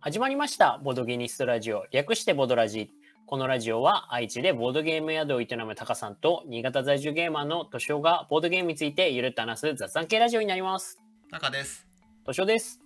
[0.00, 0.78] 始まりました。
[0.84, 1.84] ボドゲニストラジオ。
[1.90, 2.92] 略してボドラジ。
[3.26, 11.00] このラジオは愛知でボードゲーム宿を営むタカさんと新潟在住ゲーマーのトシオがボードゲームについてゆるっと話す雑談系ラジオになります。
[11.32, 11.84] タカです。
[12.24, 12.80] トシオです。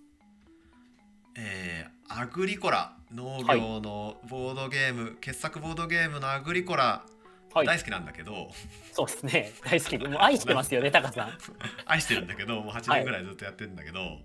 [1.36, 7.04] えー、アグリコラ農業のボードゲーム、傑作ボードゲームのアグリコラ、
[7.52, 7.66] はい。
[7.66, 8.48] 大好きなんだけど
[8.92, 9.52] そうですね。
[9.62, 10.08] 大好きで。
[10.08, 11.38] もう愛してますよね、タカさん。
[11.84, 14.19] 愛してるんだけどもう8年ぐらいずっとやってるんだけど、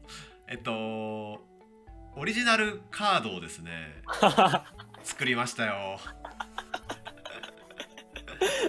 [0.47, 1.56] えっと
[2.17, 4.01] オリジナルカードをですね
[5.03, 5.99] 作りましたよ。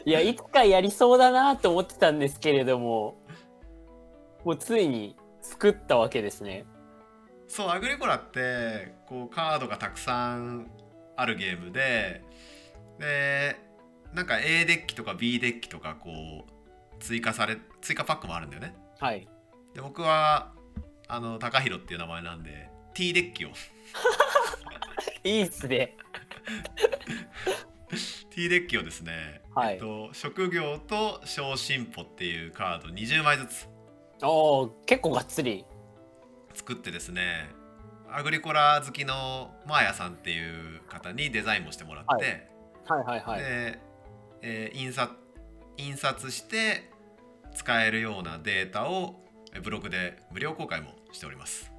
[0.05, 3.19] いや、いつかやりそうだなと思ってたんですけれども、
[4.45, 6.65] もうついに作ったわけですね。
[7.47, 10.71] そうアグリコラってこうカードがたくさん
[11.16, 12.23] あるゲームで
[12.99, 13.59] で
[14.12, 16.10] なんか A デッキとか B デッキとかこ
[16.46, 18.77] う追加され追加パックもあるんだよね。
[19.01, 19.27] はい。
[19.74, 20.52] で僕は
[21.09, 23.51] あの高弘っていう名前なんで T デッキを
[25.23, 25.95] いいっすね。
[28.29, 33.69] T デッキをですね、はいえっと、職業と小進歩っていうカード20枚ずつ
[34.21, 35.65] おお、結構がっつり。
[36.54, 37.49] 作ってですね
[38.10, 42.49] アグリコラ好きのマーヤさんっていう方にデザインもしてもらって、
[42.88, 43.38] はいはいはい。
[43.38, 43.79] で、
[44.43, 45.13] えー印刷
[45.76, 46.91] 印刷して
[47.54, 49.21] 使えるようなデータを
[49.54, 51.77] えブログで無料公開もしております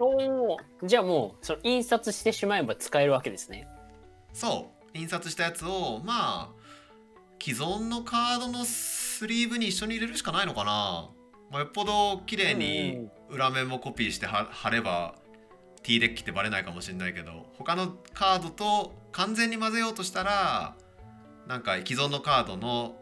[0.00, 3.68] おお、じゃあもうその印刷してしまえば使えるわけですね。
[4.32, 4.80] そう。
[4.94, 6.60] 印刷したやつをまあ
[7.40, 11.10] 既存のカードのスリーブに一緒に入れるしかないのかな、
[11.50, 15.14] まあ、よっぽど綺麗に裏面もコピーしては貼れば
[15.82, 20.74] T デッキってバレないかもしれないけど他のカードと完全に混ぜようとしたら
[21.46, 22.96] なんか既存のカードの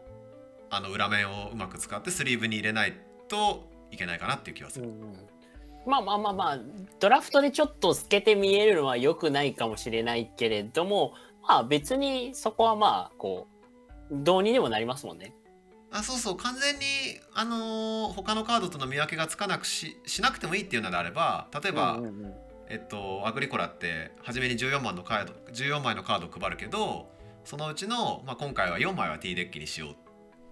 [0.71, 2.93] あの裏面をうまく使ってスリーブに入れない
[3.27, 4.85] といけないかなっていう気がする。
[4.85, 5.38] うんうん
[5.85, 6.59] まあまあまあまあ
[6.99, 11.13] ドラフトでちょっと透けて見えるのは良くないかもしれないけれども
[11.47, 13.47] まあ別にそこはまあこ
[14.11, 15.33] うどうにでもなりますもんね。
[15.91, 16.85] あそうそう完全に、
[17.33, 22.33] あのー他のカードとの見分けがつかなくししなくてもいいっていうのであれば例えば、うんうんうん
[22.67, 27.09] えっと、アグリコラって初めに14枚のカード14枚のカードを配るけど
[27.43, 29.99] そのうちの、まあ、今回は4枚は T デッキにしようって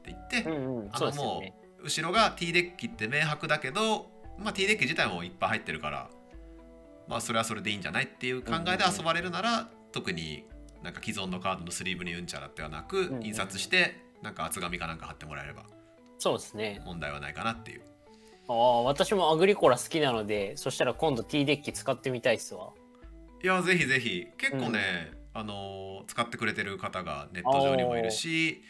[0.07, 1.43] 言って、うんうん、あのも。
[1.45, 6.09] う後ろが T デッキって明白だけど、まあ、T デッキ自体もいっぱい入ってるから、
[7.07, 10.45] まあ、それはそれでいいんじゃないっていう考えで遊ばれるなら、特に
[10.83, 15.63] なんか既存のカードのスリーブにうんちゃらってはなく、んうん印刷してなんか厚紙かなんか貼ってもらえれば
[16.17, 16.81] そうですね。
[16.85, 17.81] 問題はないかなっていう。
[18.49, 22.69] ああ私もアグリコラ好きなのでそしたら今度 T デッキ使ってみたいっすわ。
[23.43, 28.63] いやぜひぜひ結構ね、あのー使ってくれてる方がネット上にもいるし、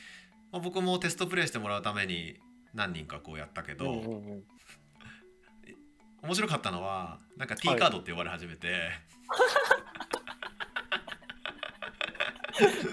[0.52, 2.40] まあ、僕もテストプレイしてもらうために
[2.74, 4.44] 何人かこうやったけど、うんうんうん
[6.28, 8.68] 面白かったのはなんか T はいカードって呼ばれ始めて、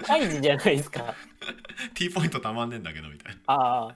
[0.07, 1.13] カイジじゃないですか。
[1.93, 3.95] T ポイントたまんねえんだけどみたいなああ。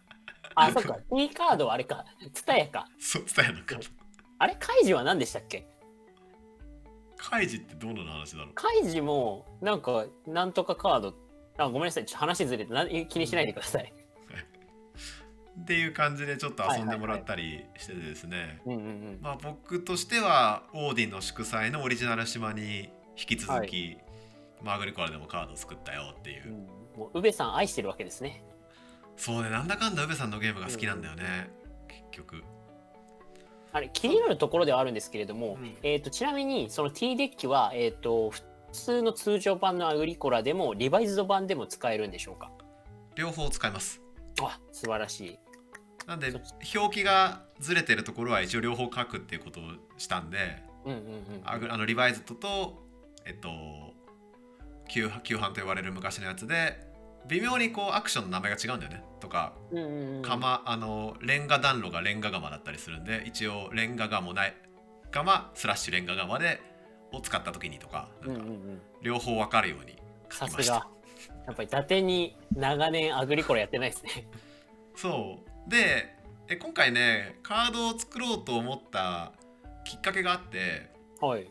[0.55, 0.97] あ、そっか。
[1.15, 2.03] T カードはあれか。
[2.33, 2.85] ツタヤか。
[2.99, 3.89] そう伝えなかった
[4.39, 5.65] あれカイジは何でしたっけ？
[7.15, 8.53] カイジってどうの話だろう？
[8.55, 11.15] カイジもなんかなんとかカード
[11.57, 13.93] あごめんなさいちょっと話ずれてな気にしないでください。
[15.61, 18.61] っていう感じでちょっと遊んでもらったりしててですね、
[19.43, 23.97] 僕としてはオーディンの祝祭のオリジナル島に引き続き、
[24.61, 26.99] マーグリコラでもカードを作ったよっていう、うん。
[26.99, 28.43] もう宇部さん愛してるわけですね。
[29.15, 31.49] そうねなんだかんだ宇部さんのゲームが好きなんだよね、
[31.87, 32.43] 結局。
[33.71, 35.77] あれ気になるところではあるんですけれども、うん。
[35.83, 38.41] えっ、とちなみにその T デッキはえっ、と普
[38.71, 42.51] 通の通常版のアグリコラでもリバイズド版でも使えるんでしょうか？
[43.15, 44.01] 両方使います。
[44.41, 45.39] あ素晴らしい。
[46.09, 46.33] なんで
[46.75, 49.63] 表記がずれてるところは一応両方書くっていうことを
[49.99, 51.41] したんでうんうんうん。
[51.43, 52.81] あのリバイズドと
[53.25, 53.49] えっと
[54.89, 56.79] 旧旧版と呼ばれる昔のやつで
[57.27, 64.55] 微妙にこうアクションの名前が違うんだよねとかうんうんうん、釜あのレンガ暖炉がレンガ釜だったりするんで一応レンガ釜ない
[65.11, 66.59] 釜スラッシュレンガ釜で
[67.11, 68.81] を使った時にとかなんかうんうんうん。
[69.03, 69.95] 両方分かるように
[70.31, 70.87] 書さすきました、が。
[71.45, 74.27] やっぱり伊達に長年アグリコラやってないですね。
[74.95, 76.15] そうで
[76.47, 79.33] え今回ねカードを作ろうと思った
[79.85, 80.89] きっかけがあって
[81.21, 81.47] はい。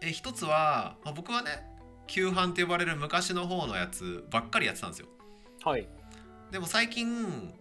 [0.00, 1.50] え一つは、まあ、僕はね
[2.06, 5.06] 旧版と呼ばれる昔の方のやつばっかりやってたんですよ
[5.64, 5.86] はい。
[6.50, 7.52] でも最近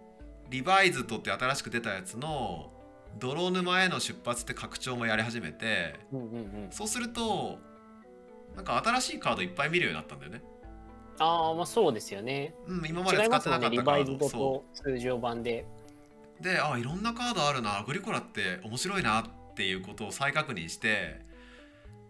[0.49, 2.71] リバイズドって新しく出たやつの
[3.19, 6.27] 泥沼への出発って拡張もやり始めてうんうんう
[6.67, 6.67] ん。
[6.71, 7.59] そうすると
[8.55, 10.43] なんか新しいカードいっぱい見るようになったんだよね。
[11.21, 12.55] ああまあそうですよね。
[12.67, 13.81] うん、今まで使ってなかったねリ。
[13.83, 15.65] バイズドそと通常版で。
[16.39, 21.21] うであいろんなカードあるなアグリコラって面白いなっていうことを再確認して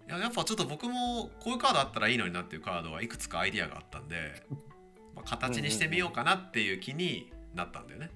[0.08, 4.44] ややっぱちょっと僕もこういうカードあったらいいのになっていうカードはいくつかアイディアがあったんで、
[5.16, 8.10] まあ、形にしてみようかなっていう気になったんだよね。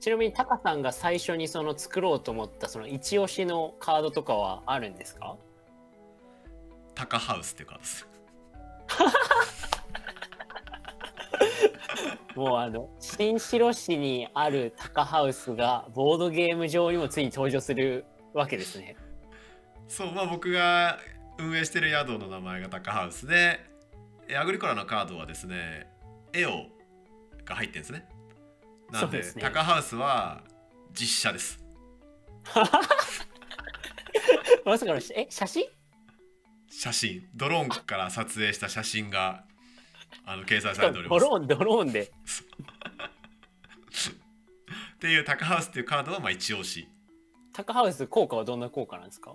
[0.00, 5.36] ちなみにタカさんが最初にその作ろうと思ったその一押しのカードとかはあるんですか？
[6.94, 8.08] タカハウスっていうカードです。
[12.36, 18.96] もうあの新城市にあるタカハウスがボードゲーム上にもついに登場するわけですね。
[19.88, 20.98] そうまあ僕が
[21.38, 23.60] 運営してる宿の名前がタカハウスで
[24.28, 25.88] えアグリコラのカードはですね
[26.32, 26.66] エオ
[27.44, 28.08] が入ってるんですね。
[28.90, 30.44] なんでですねタカハウスは
[30.92, 31.64] 実写です。
[34.64, 35.64] まさかのえ写真？
[36.68, 39.44] 写真ドローンから撮影した写真が
[40.32, 41.24] あの掲載されております。
[41.24, 42.02] ドローンドローンで
[44.94, 46.88] っていうタカハウスっていうカードはまあ一押し。
[47.52, 49.34] タカハウス効果はどんな効果なんですか？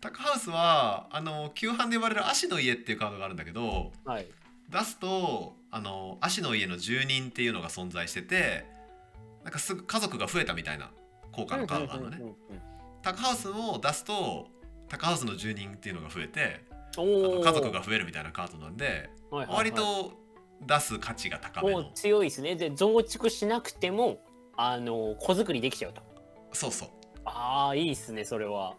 [0.00, 4.26] タカハウスはあの旧版で呼ばれる足の家っていうカードがあるんだけどはい
[4.68, 8.64] 出すとあの足の家の住人っていうのが存在してて
[9.44, 10.90] なんかすぐ家族が増えたみたいな
[11.32, 12.20] 効果のカードがあるのね。
[13.02, 14.48] タカハウスを出すと
[14.88, 16.64] タカハウスの住人っていうのが増えて
[16.96, 19.56] 家族が増えるみたいなカードなんではいはいはい。
[19.56, 20.12] 割と
[20.66, 21.90] 出す価値が高めの。
[21.94, 22.56] 強いですね。
[22.56, 24.18] で増築しなくても
[24.56, 26.02] あの子作りできちゃうと。
[26.52, 26.88] そうそう。
[27.24, 28.74] ああいいっすねそれは。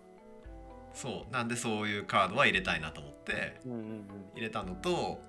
[0.93, 1.31] そう。
[1.31, 4.05] なんでそういうカードは入れたいなと思ってうんうんうん。
[4.35, 5.21] 入れたのと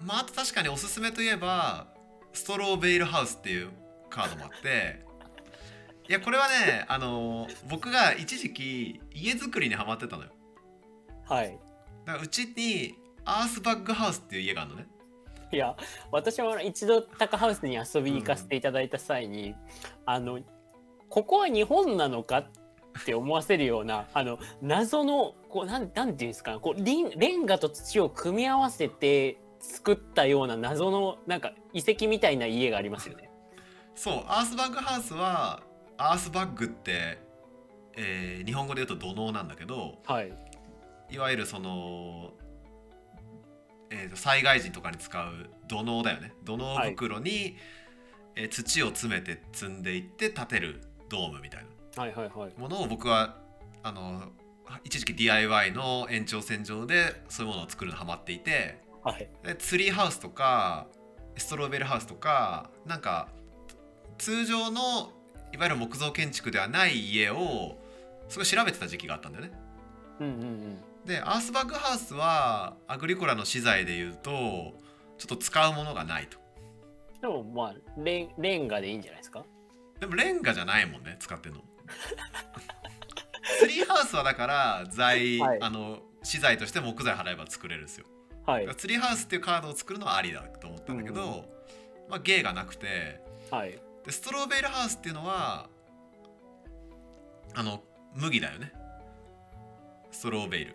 [0.00, 1.88] まああと確かにおすすめといえば
[2.32, 3.70] ストローベイルハウスっていう
[4.10, 5.04] カードもあって
[6.08, 10.30] いやこれはねあの僕が一時期家づくりにハマってたのよ。
[11.28, 11.58] はい
[12.06, 12.94] だからうちに
[13.24, 14.86] アースバッグハウスっていう家があるのね
[15.52, 15.76] いや
[16.10, 19.54] 私も一度タカハウスに遊びに行かせていただいた際に、
[20.04, 20.40] あの
[21.08, 33.30] ここは日本なのかって思わせるような あの謎のこうなんなんていうんですかねこうリンレンガと土を組み合わせて作ったような謎のなんか遺跡みたいな家がありますよね。
[33.94, 35.62] そうアースバッグハウスは
[35.96, 37.18] アースバッグって、
[37.96, 40.32] えー日本語で言うと土のうなんだけどはい、
[41.10, 42.32] いわゆるその、
[43.90, 46.32] えーと災害時とかに使う土のうだよね。
[46.44, 47.56] 土のう袋に、
[48.34, 51.66] えー土を詰めて積んでいって建てるドームみたい
[51.96, 52.52] はいはいはい。
[52.54, 53.36] なものを僕は
[53.82, 54.30] あの
[54.84, 58.84] 一時期 DIY の延長線上でそういうものを作るのハマっていて。
[59.02, 59.28] はい。
[59.44, 60.88] でツリーハウスとか
[61.36, 63.28] ストロベルハウスとかなんか
[64.18, 65.12] 通常の
[65.52, 67.78] いわゆる木造建築ではない家を
[68.28, 69.52] すごい調べてた時期があったんだよね。
[70.20, 74.72] うんうんうんでアースバッグハウスはアグリコラの資材でいうとちょ
[75.24, 76.38] っと使うものがないと。
[77.22, 79.44] でもまあレンレンガでいいんじゃないですか？
[80.00, 81.60] でもレンガじゃないもんね使ってんの。
[83.60, 85.62] ツリーハウスはだから材、はい。
[85.62, 88.06] あの資材として木材払えば作れるんですよ。
[88.44, 88.68] はい。
[88.76, 91.30] ツリーハウスっていうカードを作るのはありだと思ったんだけど、うん
[92.10, 93.20] まあ芸がなくて
[93.50, 93.78] はい。
[94.04, 95.68] でストロベルハウスっていうのは
[97.54, 97.82] あの
[98.14, 98.72] 麦だよね。
[100.10, 100.74] ストローベイル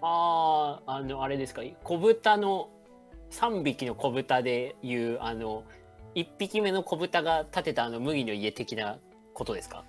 [0.00, 1.62] あああのあれですか？
[1.84, 2.70] 子豚の
[3.30, 5.64] 3匹の子豚でいうあの
[6.14, 8.98] 1匹目の子豚が建てたあの麦の家的な
[9.34, 9.84] ことですか？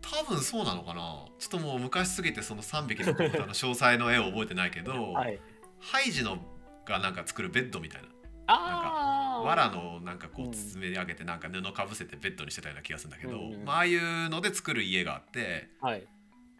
[0.00, 1.26] 多分そうなのかな。
[1.38, 5.38] ちょっともう昔すぎてその3匹の子豚の詳細の絵を覚えてないけど、はい。
[5.78, 6.38] ハイジの
[6.86, 8.08] がなんか作るベッドみたいな。
[8.46, 13.64] ああ藁のなんかこううん包み上げてなんか布かぶせてベッドにしてたような気がするんだけど、うんうん。
[13.64, 16.04] まあああいうので作る家があってはい。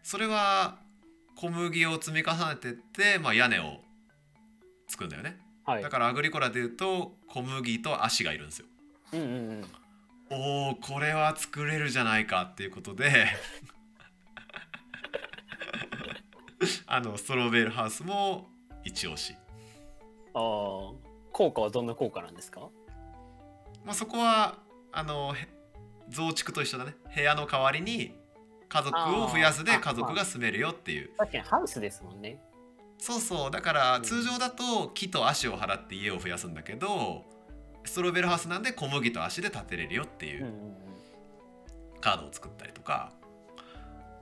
[0.03, 0.79] それは
[1.37, 3.81] 小麦を積み重ねてって、まあ、屋根を
[4.89, 5.39] 作るんだよね。
[5.65, 5.83] はい。
[5.83, 8.67] だからアグリコラでいうと小麦と足がいるんですよ。
[9.13, 9.65] うんうんうん。
[10.33, 13.27] おーこれは作れるじゃないかっていうことで。
[16.87, 18.49] あのストローベルハウスも
[18.85, 19.35] 一押し、
[20.35, 20.41] ああ
[21.33, 22.69] 効果はどんな効果なんですか？
[23.85, 24.59] まあ、そこは
[24.93, 25.49] あのへ
[26.09, 26.97] 増築と一緒だね。
[27.15, 28.15] 部屋の代わりに
[28.71, 31.11] 家族を増やすで家族が住めるよっていう。
[31.19, 32.41] 確かにハウスですもんね。
[32.99, 33.51] そうそう。
[33.51, 34.03] だからうん。
[34.03, 37.25] 通常だと木と足を払って家を増やすんだけど
[37.85, 40.47] ストロベルハウスなんで小麦と足で建てれるよっていう
[42.01, 43.13] カードを作ったりとか。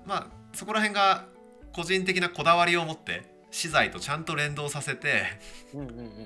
[0.06, 1.26] まあそこら辺が
[1.74, 5.24] 個人的なこだわりを持って資材とちゃんと連動させて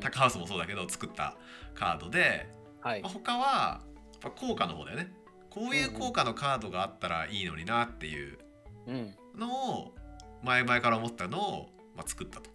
[0.00, 1.37] タカハウスもそうだけど作った
[1.75, 2.47] カードで、
[2.81, 3.02] はい。
[3.02, 3.81] まあ、他は
[4.12, 5.12] やっぱ効果の方だよね
[5.53, 8.39] こういう効果のカードがあったらいいのになっていう
[8.87, 9.95] うんのを
[10.43, 12.51] 前々から思ったのを、まあ、作ったと。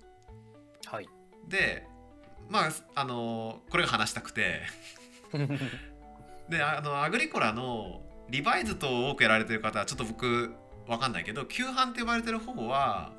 [0.85, 1.09] はい。
[1.47, 1.87] で
[2.49, 4.61] まああのこれが話したくて。
[6.49, 10.53] であのアグリコラのリバイズと多くやられてる方はちょっと僕
[10.87, 13.11] 分かんないけど旧版って呼ばれてる方は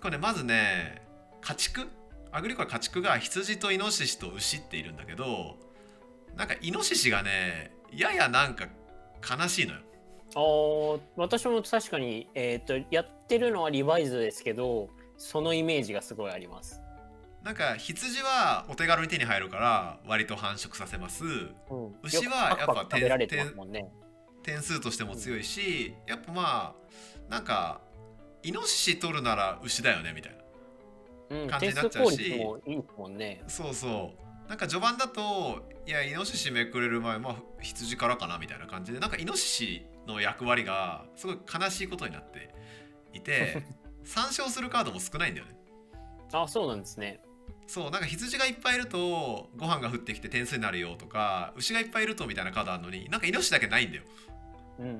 [0.00, 1.02] これねまずね
[1.40, 1.88] 家畜？
[2.30, 5.56] アグリコラ家畜が羊とイノシシと牛っているんだけど
[6.36, 8.68] なんかイノシシがねややなんか
[9.22, 9.80] 悲しいのよ。
[10.34, 16.82] あー私も確かに、えー、とやってるのはリバイズですけどそのイメージがすごいあります。
[17.42, 23.88] なんか羊はお手軽に手に入るから割と繁殖させますうん、牛はやっぱよくパクパク食べられてますもんね。
[24.42, 26.74] 点数としても強いしやっぱま
[27.28, 27.80] あなんか
[28.42, 30.38] イノシシ取るなら牛だよねみたいな
[31.30, 33.42] うん、感じになっちゃうし効率もいいもんね。
[33.46, 42.54] そうそうなんか序盤だといやイノシシめくれる前まあ羊からかなみたいな感じでなんかイノシシの役割がすごい悲しいことになって
[43.12, 43.62] いて
[44.04, 45.58] 参照するカードも少ないんだよね
[46.32, 47.20] あそうなんですね。
[47.66, 54.04] そうなんか羊がいっぱいいるとご飯が降ってきて点数になるよとか牛がいっぱいいるとみたいなカードあるのになんかイノシシだけないんだよ
[54.78, 54.94] うんうんう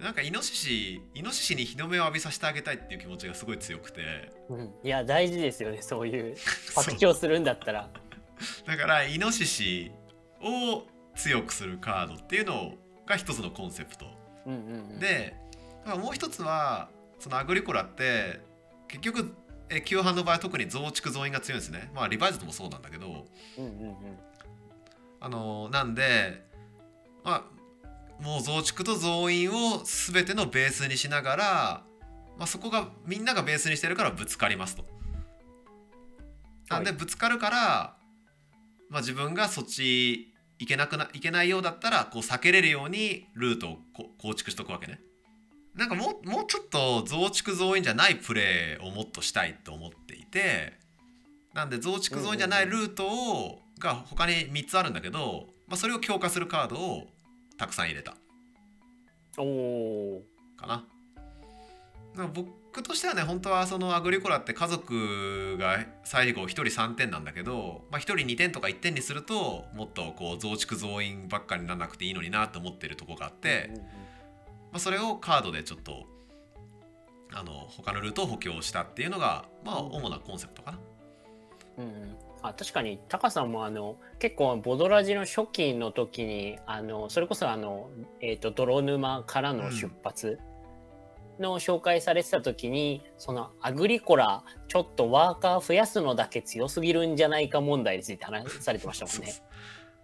[0.00, 0.04] ん。
[0.04, 6.36] なんかイノシシイノシシに日の目を浴びさせてあげたいっていう気持ちがすごい強くてうん、いや大事ですよねそういう
[6.74, 7.88] 拡張するんだったら。
[8.66, 9.92] だからイノシシ
[10.40, 12.74] を強くするカードっていうの
[13.06, 14.06] が一つのコンセプト。
[14.46, 15.36] うんうんうん、で
[15.84, 18.40] まあもう一つはそのアグリコラって
[18.88, 19.34] 結局
[19.68, 21.90] え旧版の場合は特に増築増員が強いんですね。
[21.94, 23.26] まあリバイズドもそうなんだけど。
[23.58, 23.96] うんうんうん、
[25.20, 26.44] あのなんで
[27.24, 27.62] まあ
[28.22, 31.84] もう増築と増員を全てのベースにしながら、
[32.38, 34.84] まあ、そこがみんながベースにしてるからぶつかりますと。
[36.68, 36.98] なんではい。
[36.98, 37.96] ぶつかるから、
[38.92, 45.00] まあ、自分がそっち行けなくな行けないようだったらこう避けれるようにルートをこ構築しとくわけね。
[45.74, 50.74] なんかもうもうちょっと増築増員じゃないプレーをもっとしたいと思っていて
[51.54, 57.06] なんで増築増員じゃないルートをが他に3つあるんだけど、まあ、それを強化するカードを
[57.56, 58.14] たくさん入れた
[59.38, 60.22] おお
[60.58, 60.84] かな。
[62.14, 73.70] か僕としてはね本当はそのアグリコラって家族が最後1人3点なんだけど、まあ、1人2点とか1点にするともっとこう増築増員ばっかりにならなくていいのになと思ってるとこがあって、
[74.70, 76.06] まあ、それをカードでちょっと
[77.34, 80.78] あの他のルートを補強したっていうのがまあ主なコンセプトかな。
[81.78, 82.16] うんうん。
[82.42, 87.88] あ確かにタカさんもあの結構ボドラジの初期の時にあのそれこそあの、
[88.20, 90.40] えー、と泥沼からの出発
[91.42, 99.32] の紹介されてた時に、そのアグリコラちょっとワーカー増やすのだけ強すぎるんじゃないか問題について話されてましたもんね。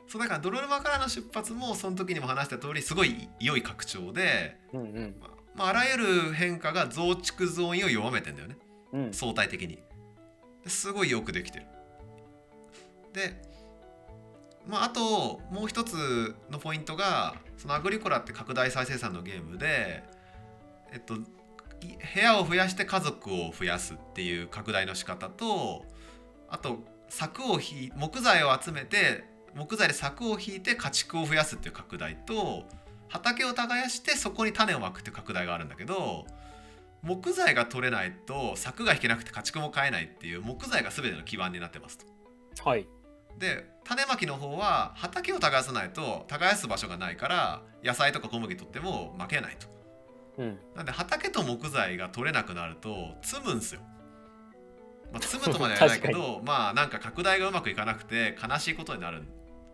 [0.07, 5.17] そうだから泥沼からの出発もその時にも話した通りすごい良い拡張で、うんうん。
[5.55, 8.57] まあ、あらゆる変化が増築増員を弱めてんだよね。
[8.93, 9.13] うん。
[9.13, 9.83] 相対的に。
[10.65, 11.67] ですごいよくできてる。
[13.13, 13.41] で
[14.67, 20.05] まああともう一つのポイントがそのアグリコラって拡大再生産のゲームで
[20.93, 21.19] えっとい
[22.15, 25.85] 部屋を増やして家族を増やすっていう拡大の仕方と
[26.49, 26.79] あと
[27.09, 32.65] 柵をひ木材を集めて木材で柵を引いて家畜を増やすっていう拡大と
[33.09, 36.27] 畑を耕してそこに種をまくっていう拡大があるんだけど
[37.03, 42.07] 木材が取れないと柵が引けなくて家畜も買えないっていう木材が全ての基盤になってますと。
[42.69, 42.87] はい
[43.39, 49.78] で種まきの方は畑を耕さないと耕す場所がないから野菜とか小麦取っても負けないと。
[50.39, 50.59] うん。
[50.75, 53.81] なんで畑と木材が取れなくなると積むんすよ。
[55.13, 59.25] まあ、 積むとまではないけどまあなんか拡大がうまくいかなくて悲しいことになる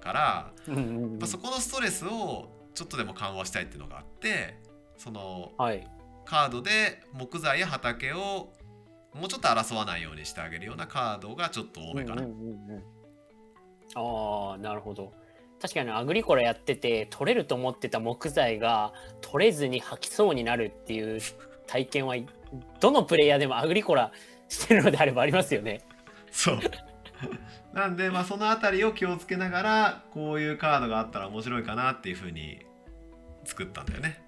[0.01, 1.19] から、うんうんうん。
[1.19, 4.59] まあ、そこのストレスをちょっとでも緩和したいっていうのがあって
[4.97, 5.87] そのはい。
[6.25, 8.55] カードで木材や畑を
[9.13, 12.23] もうちょっと争わないようにしてあげるようなカードがちょっと多めかな。
[12.23, 12.83] うんうんうんうん。
[13.95, 15.13] ああなるほど
[15.65, 18.93] 確かにアグリコラやってて取れると思ってた木材が
[19.23, 21.23] 取れずに吐きそうになるっていう
[21.67, 22.17] 体験は
[22.81, 24.13] どのプレイヤーでもアグリコラ
[24.47, 25.81] してるのであればありますよね。
[26.31, 26.59] そう
[27.73, 32.59] なんでまあそのあたりを気をつけながらこういうカードがあったら面白いかなっていうふうに
[33.47, 34.23] 作ったんだよね。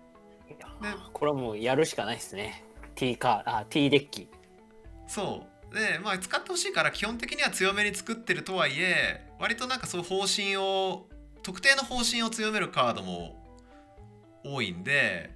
[0.49, 2.64] いやーこれはもうやるしかないですね。
[2.95, 4.31] T カーあ T デッキ。
[5.07, 11.07] そうでまあ使ってほしいから基本的には強めに作ってるとはいえ割となんかそう方針を
[11.47, 13.37] 特定の方針を強めるカードも
[14.43, 15.31] 多いんで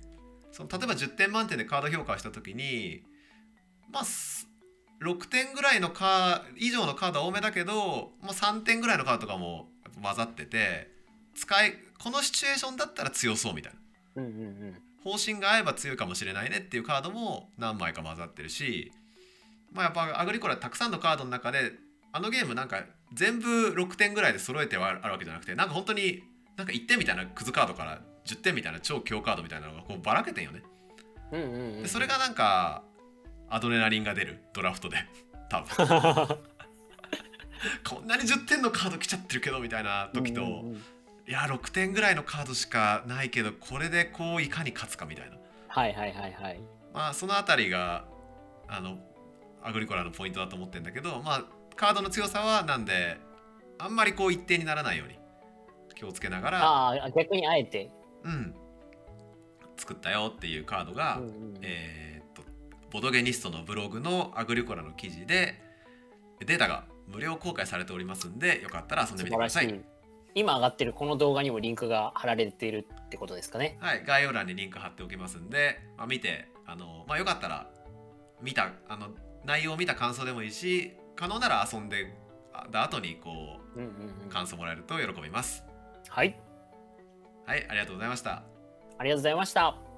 [0.50, 3.04] その例えば10点満点でカード評価をした時に
[3.92, 4.48] まあす
[5.04, 9.68] 6点ぐらいのカー以上のカードは多めだけど、まあ、3点ぐらいのカードとかも
[10.02, 10.90] 混ざってて
[11.36, 13.72] 使いこのシチュエーションだったら強そうみたい
[14.16, 14.22] な。
[14.22, 14.74] うんうんうん。
[15.04, 18.92] 方針が合えば強いかもしれないねっていうカードも何枚か混ざってるし
[19.72, 21.72] まあやっぱアグリコラたくさんのカードの中で
[22.12, 26.22] あのゲームなんか全部6点ぐらいで揃えてはあるわけじゃなくてなんか本当に
[26.56, 30.62] なんか1点みたいなクズカードから10点みたいな超強カードみたいなのがこうばらけてんよね。
[31.32, 32.82] うんうんうんでそれがなんか
[33.48, 34.96] アドレナリンが出るドラフトで
[35.48, 36.38] 多分
[37.84, 40.82] こんなに10点のカード来ちゃってるけどみたいな時と、うんうんうん
[41.28, 45.36] いや6点ぐらいのカードしかないけどこれでこういかに勝つかみたいな
[45.68, 46.60] はいはいはいはい。
[46.92, 48.04] まあそのあたりが
[48.66, 48.98] あの
[49.62, 51.44] アグリコラのポイントだと思ってんだけどまあ
[51.76, 53.18] カードの強さはなんで
[53.78, 55.18] あんまりこう一定にならないように
[55.94, 57.90] 気をつけながらああ、逆にあえて。
[58.24, 58.54] うん
[59.76, 62.42] 作ったよっていうカードが、うんうんえーっと
[62.90, 65.62] ボドゲニストのブログのアグリコラの記事で
[66.44, 69.80] データが無料公開されておりますんでよかったら遊んで素みてください。
[70.34, 73.78] 今上がってるこの動画にもリンクが貼られているってことですかね。
[73.80, 77.68] はい、概要欄にリンク貼っておきますんで、まあ、見てあの、まあ、よかったら
[78.40, 79.08] 見たあの
[79.44, 82.14] 内容を見た感想でもいいし可能なら遊んで
[82.54, 84.24] あだ後にこうんうんう。
[84.24, 85.64] うん感想もらえると喜びます。
[86.08, 86.40] はい。
[87.44, 88.42] はい、ありがとうございました。
[88.98, 89.89] ありがとうございました。